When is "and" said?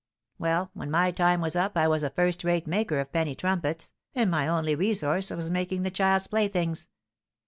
4.15-4.31